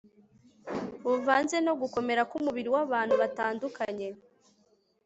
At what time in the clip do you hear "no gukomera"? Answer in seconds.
1.65-2.21